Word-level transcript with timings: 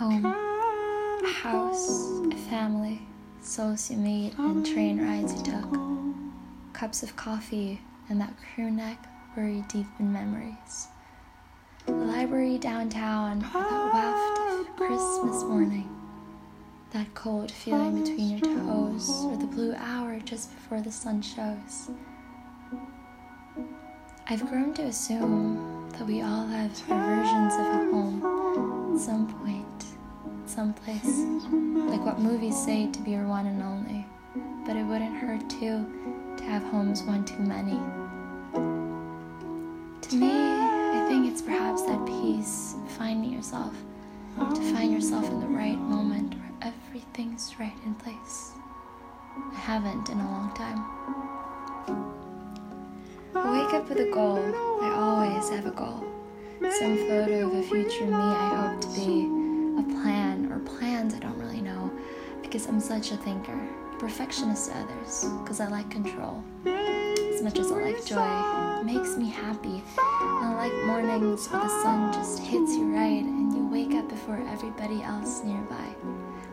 Home, 0.00 0.24
a 0.24 1.30
house, 1.30 2.08
a 2.32 2.36
family, 2.48 3.02
souls 3.42 3.90
you 3.90 3.98
made, 3.98 4.32
and 4.38 4.64
train 4.64 4.98
rides 4.98 5.34
you 5.34 5.42
took, 5.42 6.72
cups 6.72 7.02
of 7.02 7.14
coffee, 7.16 7.82
and 8.08 8.18
that 8.18 8.32
crew 8.54 8.70
neck 8.70 8.96
buried 9.36 9.68
deep 9.68 9.84
in 9.98 10.10
memories. 10.10 10.88
The 11.84 11.92
library 11.92 12.56
downtown, 12.56 13.40
that 13.40 13.52
waft 13.92 14.38
of 14.38 14.74
Christmas 14.76 15.44
morning, 15.44 15.94
that 16.92 17.14
cold 17.14 17.50
feeling 17.50 18.02
between 18.02 18.38
your 18.38 18.40
toes, 18.40 19.10
or 19.26 19.36
the 19.36 19.44
blue 19.44 19.74
hour 19.74 20.18
just 20.20 20.50
before 20.54 20.80
the 20.80 20.90
sun 20.90 21.20
shows. 21.20 21.90
I've 24.26 24.48
grown 24.48 24.72
to 24.74 24.82
assume 24.84 25.90
that 25.90 26.06
we 26.06 26.22
all 26.22 26.46
have 26.46 26.90
our 26.90 27.16
versions 27.16 27.52
of 27.52 27.66
a 27.66 27.92
home 27.92 28.94
at 28.94 29.00
some 29.02 29.26
point, 29.44 29.66
someplace, 30.50 31.24
like 31.88 32.04
what 32.04 32.18
movies 32.18 32.60
say 32.60 32.90
to 32.90 33.00
be 33.00 33.12
your 33.12 33.26
one 33.26 33.46
and 33.46 33.62
only. 33.62 34.04
But 34.66 34.76
it 34.76 34.84
wouldn't 34.84 35.16
hurt 35.16 35.48
too 35.48 35.86
to 36.36 36.44
have 36.44 36.62
homes 36.64 37.02
one 37.04 37.24
too 37.24 37.38
many. 37.38 37.78
To 40.02 40.16
me, 40.16 40.30
I 40.30 41.06
think 41.08 41.30
it's 41.30 41.40
perhaps 41.40 41.82
that 41.82 42.04
peace 42.04 42.74
finding 42.98 43.32
yourself, 43.32 43.72
to 44.38 44.60
find 44.72 44.92
yourself 44.92 45.24
in 45.26 45.40
the 45.40 45.46
right 45.46 45.78
moment 45.78 46.34
where 46.34 46.72
everything's 46.72 47.54
right 47.60 47.78
in 47.86 47.94
place. 47.94 48.52
I 49.52 49.54
haven't 49.54 50.08
in 50.08 50.18
a 50.18 50.30
long 50.30 50.52
time. 50.54 50.84
I 53.36 53.52
wake 53.52 53.72
up 53.74 53.88
with 53.88 54.00
a 54.00 54.10
goal. 54.10 54.42
I 54.82 54.90
always 54.94 55.48
have 55.50 55.66
a 55.66 55.70
goal. 55.70 56.04
Some 56.60 56.96
photo 57.08 57.46
of 57.46 57.54
a 57.54 57.62
future 57.62 58.06
me 58.06 58.14
I 58.14 58.72
hope 58.72 58.80
to 58.80 58.88
be. 58.88 59.40
A 59.78 59.82
plan 59.82 60.29
plans 60.78 61.14
I 61.14 61.18
don't 61.18 61.38
really 61.38 61.60
know 61.60 61.90
because 62.42 62.66
I'm 62.66 62.80
such 62.80 63.12
a 63.12 63.16
thinker. 63.16 63.58
Perfectionist 63.98 64.70
to 64.70 64.78
others 64.78 65.26
because 65.42 65.60
I 65.60 65.68
like 65.68 65.90
control. 65.90 66.42
As 66.66 67.42
much 67.42 67.58
as 67.58 67.70
I 67.70 67.76
like 67.76 68.04
joy, 68.04 68.80
it 68.80 68.84
makes 68.84 69.16
me 69.16 69.28
happy. 69.28 69.82
And 69.98 70.46
I 70.46 70.54
like 70.68 70.86
mornings 70.86 71.48
where 71.48 71.60
the 71.62 71.68
sun 71.82 72.12
just 72.12 72.38
hits 72.38 72.74
you 72.76 72.94
right 72.94 73.22
and 73.22 73.52
you 73.54 73.66
wake 73.68 73.94
up 73.94 74.08
before 74.08 74.42
everybody 74.48 75.02
else 75.02 75.42
nearby. 75.44 75.88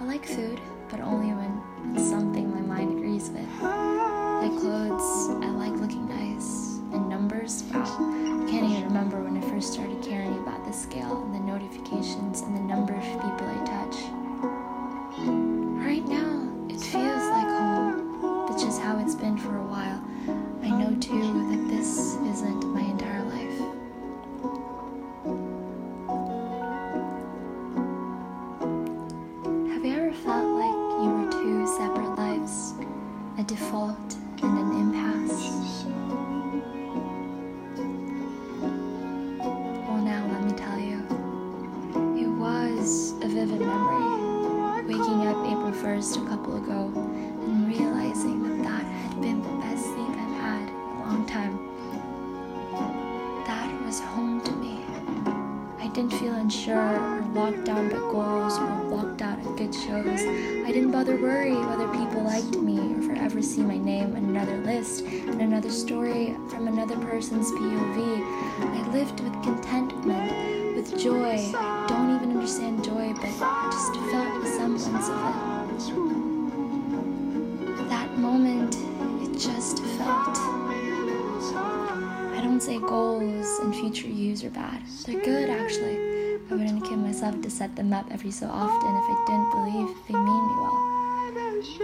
I 0.00 0.04
like 0.04 0.24
food, 0.26 0.60
but 0.90 1.00
only 1.00 1.32
when 1.32 1.94
it's 1.94 2.08
something 2.08 2.50
my 2.50 2.60
mind 2.60 2.98
agrees 2.98 3.30
with. 3.30 3.48
I 3.62 4.46
like 4.46 4.60
clothes, 4.60 5.30
I 5.44 5.50
like 5.50 5.72
looking 5.80 6.08
nice 6.08 6.78
and 6.92 7.08
numbers. 7.08 7.62
Wow, 7.72 7.82
I 7.84 8.50
can't 8.50 8.70
even 8.70 8.84
remember 8.84 9.22
when 9.22 9.36
I 9.36 9.40
first 9.50 9.72
started 9.72 9.99
the 10.70 10.76
scale 10.76 11.22
and 11.24 11.34
the 11.34 11.40
notifications 11.40 12.42
and 12.42 12.54
the 12.54 12.60
number 12.60 12.94
of 12.94 13.02
people 13.02 13.44
I 13.44 13.64
touch. 13.64 13.96
Right 15.84 16.06
now, 16.06 16.48
it 16.68 16.80
feels 16.80 17.24
like 17.34 17.48
home, 17.48 18.46
but 18.46 18.56
just 18.56 18.80
how 18.80 19.00
it's 19.00 19.16
been 19.16 19.36
for 19.36 19.56
a 19.56 19.64
while. 19.64 20.00
I 20.62 20.70
know 20.70 20.94
too 21.00 21.50
that 21.50 21.66
this 21.68 22.14
isn't 22.14 22.64
my 22.66 22.82
entire 22.82 23.24
life. 23.24 23.58
Have 29.72 29.84
you 29.84 29.92
ever 29.92 30.12
felt 30.12 30.46
like 30.54 31.02
you 31.02 31.10
were 31.10 31.32
two 31.32 31.66
separate 31.78 32.14
lives? 32.14 32.74
A 33.38 33.42
default 33.42 34.19
1st 46.00 46.24
a 46.24 46.28
couple 46.30 46.56
ago 46.56 46.90
and 47.44 47.68
realizing 47.68 48.42
that 48.42 48.62
that 48.64 48.84
had 48.84 49.20
been 49.20 49.42
the 49.42 49.48
best 49.60 49.84
sleep 49.84 50.08
I've 50.08 50.40
had 50.40 50.62
in 50.62 50.74
a 50.74 51.00
long 51.00 51.26
time. 51.26 51.58
That 53.46 53.84
was 53.84 54.00
home 54.00 54.40
to 54.40 54.52
me. 54.52 54.82
I 55.78 55.88
didn't 55.88 56.14
feel 56.14 56.32
unsure 56.32 56.78
or 56.78 57.20
locked 57.34 57.64
down 57.64 57.90
by 57.90 57.98
goals 57.98 58.56
or 58.58 58.96
locked 58.96 59.20
out 59.20 59.40
of 59.40 59.56
good 59.58 59.74
shows. 59.74 60.22
I 60.66 60.72
didn't 60.72 60.90
bother 60.90 61.16
worry 61.16 61.54
whether 61.54 61.86
people 61.88 62.22
liked 62.22 62.56
me 62.56 62.94
or 62.94 63.02
forever 63.02 63.42
see 63.42 63.60
my 63.60 63.76
name 63.76 64.16
on 64.16 64.24
another 64.24 64.56
list 64.62 65.04
and 65.04 65.42
another 65.42 65.70
story 65.70 66.34
from 66.48 66.66
another 66.66 66.96
person's 66.96 67.52
POV. 67.52 68.24
I 68.58 68.88
lived 68.90 69.20
with 69.20 69.34
contentment, 69.42 70.76
with 70.76 70.98
joy. 70.98 71.52
I 71.54 71.86
don't 71.88 72.16
even 72.16 72.30
understand 72.30 72.82
joy, 72.82 73.12
but 73.12 73.70
just 73.70 73.92
felt 74.10 74.42
a 74.42 74.46
semblance 74.46 75.10
of 75.10 75.66
it. 75.66 75.69
That 77.88 78.18
moment, 78.18 78.76
it 79.22 79.32
just 79.38 79.82
felt. 79.96 80.36
I 82.36 82.40
don't 82.42 82.60
say 82.60 82.78
goals 82.78 83.48
and 83.60 83.74
future 83.74 84.08
yous 84.08 84.44
are 84.44 84.50
bad. 84.50 84.82
They're 85.06 85.20
good, 85.24 85.48
actually. 85.48 85.96
I 86.50 86.54
wouldn't 86.54 86.84
kid 86.84 86.98
myself 86.98 87.40
to 87.40 87.48
set 87.48 87.76
them 87.76 87.94
up 87.94 88.06
every 88.10 88.30
so 88.30 88.46
often 88.46 88.94
if 88.94 89.04
I 89.08 89.24
didn't 89.26 89.50
believe 89.52 89.96
they 90.06 90.14
mean 90.14 90.48
me 90.48 90.54
well. 90.60 90.90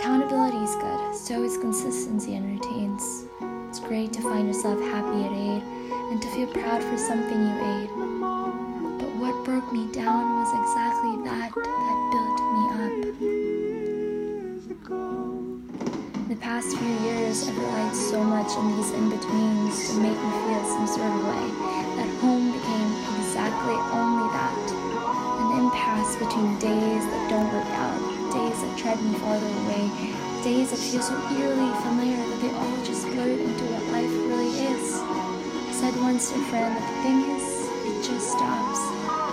Accountability 0.00 0.58
is 0.58 0.74
good, 0.74 1.14
so 1.14 1.44
is 1.44 1.56
consistency 1.58 2.34
and 2.34 2.46
routines. 2.50 3.26
It's 3.68 3.78
great 3.78 4.12
to 4.14 4.22
find 4.22 4.48
yourself 4.48 4.80
happy 4.80 5.22
at 5.22 5.32
aid 5.32 5.62
and 6.10 6.20
to 6.20 6.28
feel 6.30 6.48
proud 6.48 6.82
for 6.82 6.98
something 6.98 7.40
you 7.40 7.54
aid. 7.76 7.90
But 8.98 9.14
what 9.22 9.44
broke 9.44 9.72
me 9.72 9.86
down 9.92 10.40
was 10.40 10.50
exactly 10.52 11.22
that 11.30 11.53
much 18.44 18.58
on 18.58 18.76
these 18.76 18.90
in 18.90 19.08
betweens 19.08 19.88
to 19.88 19.94
make 20.00 20.12
me 20.12 20.30
feel 20.44 20.64
some 20.68 20.86
sort 20.86 21.08
of 21.08 21.24
way 21.24 21.44
that 21.96 22.08
home 22.20 22.52
became 22.52 22.90
exactly 23.16 23.72
only 23.88 24.28
that 24.36 24.64
an 25.40 25.64
impasse 25.64 26.12
between 26.16 26.52
days 26.58 27.04
that 27.08 27.30
don't 27.30 27.48
work 27.56 27.72
out, 27.80 28.00
days 28.36 28.60
that 28.60 28.76
tread 28.76 29.00
me 29.00 29.16
farther 29.16 29.48
away, 29.64 29.88
days 30.44 30.68
that 30.68 30.76
feel 30.76 31.00
so 31.00 31.16
eerily 31.32 31.72
familiar 31.88 32.20
that 32.20 32.40
they 32.44 32.52
all 32.52 32.76
just 32.84 33.06
blurred 33.16 33.40
into 33.40 33.64
what 33.72 33.82
life 33.96 34.12
really 34.28 34.52
is. 34.76 34.92
I 34.92 35.72
said 35.72 35.96
once 36.04 36.28
to 36.28 36.36
a 36.36 36.44
friend 36.52 36.76
that 36.76 36.84
the 36.84 36.96
thing 37.00 37.20
is, 37.40 37.48
it 37.88 37.96
just 38.04 38.28
stops. 38.28 38.80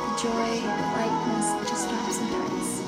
The 0.07 0.13
joy, 0.23 0.55
the 0.55 0.87
lightness, 0.95 1.47
just 1.67 1.83
stops 1.83 2.15
sometimes. 2.15 2.79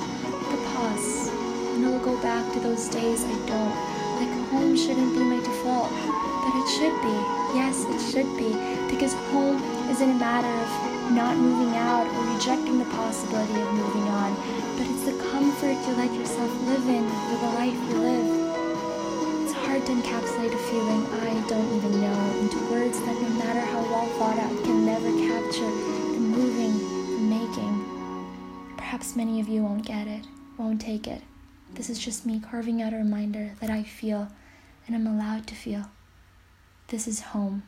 The 0.55 0.59
pause, 0.71 1.27
and 1.75 1.83
it'll 1.83 1.99
go 1.99 2.15
back 2.21 2.47
to 2.53 2.59
those 2.61 2.87
days 2.87 3.25
I 3.25 3.35
don't. 3.45 4.02
Home 4.53 4.77
shouldn't 4.77 5.13
be 5.13 5.23
my 5.23 5.39
default, 5.41 5.89
but 5.89 6.53
it 6.53 6.67
should 6.77 6.93
be. 7.01 7.17
Yes, 7.57 7.85
it 7.89 8.01
should 8.13 8.29
be, 8.37 8.53
because 8.89 9.13
home 9.33 9.57
isn't 9.89 10.09
a 10.09 10.13
matter 10.13 10.47
of 10.47 11.11
not 11.11 11.37
moving 11.37 11.75
out 11.75 12.05
or 12.05 12.33
rejecting 12.33 12.77
the 12.77 12.85
possibility 12.85 13.59
of 13.59 13.73
moving 13.73 14.07
on, 14.13 14.33
but 14.77 14.85
it's 14.85 15.05
the 15.05 15.17
comfort 15.31 15.73
you 15.73 15.93
let 15.97 16.13
yourself 16.13 16.51
live 16.69 16.87
in 16.87 17.03
with 17.03 17.41
the 17.41 17.51
life 17.57 17.73
you 17.73 17.97
live. 17.97 18.29
It's 19.43 19.53
hard 19.53 19.85
to 19.87 19.91
encapsulate 19.91 20.53
a 20.53 20.57
feeling 20.69 21.01
I 21.25 21.33
don't 21.49 21.75
even 21.77 22.01
know 22.01 22.39
into 22.41 22.57
words 22.69 22.99
that, 22.99 23.21
no 23.21 23.29
matter 23.41 23.59
how 23.59 23.81
well 23.89 24.07
thought 24.17 24.37
out, 24.37 24.63
can 24.63 24.85
never 24.85 25.09
capture 25.29 25.71
the 26.13 26.19
moving, 26.19 26.77
the 27.09 27.21
making. 27.25 28.73
Perhaps 28.77 29.15
many 29.15 29.39
of 29.39 29.47
you 29.49 29.63
won't 29.63 29.85
get 29.85 30.07
it, 30.07 30.25
won't 30.57 30.79
take 30.79 31.07
it. 31.07 31.23
This 31.73 31.89
is 31.89 31.97
just 31.97 32.25
me 32.25 32.39
carving 32.39 32.83
out 32.83 32.93
a 32.93 32.97
reminder 32.97 33.53
that 33.59 33.71
I 33.71 33.81
feel 33.81 34.29
and 34.85 34.95
I'm 34.95 35.07
allowed 35.07 35.47
to 35.47 35.55
feel. 35.55 35.85
This 36.87 37.07
is 37.07 37.21
home, 37.21 37.63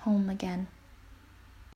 home 0.00 0.28
again. 0.28 0.68